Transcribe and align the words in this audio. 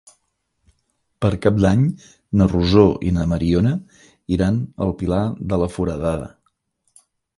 Per 1.25 1.29
Cap 1.43 1.59
d'Any 1.65 1.83
na 2.41 2.47
Rosó 2.53 2.85
i 3.09 3.13
na 3.19 3.27
Mariona 3.35 3.75
iran 4.39 4.59
al 4.87 4.95
Pilar 5.03 5.23
de 5.53 5.61
la 5.65 5.69
Foradada. 5.77 6.31